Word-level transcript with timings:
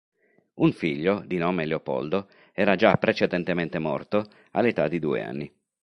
Un 0.55 0.71
figlio, 0.71 1.19
di 1.23 1.37
nome 1.37 1.67
Leopoldo, 1.67 2.27
era 2.53 2.75
già 2.75 2.95
precedentemente 2.95 3.77
morto 3.77 4.27
all'età 4.49 4.87
di 4.87 4.97
due 4.97 5.23
anni. 5.23 5.53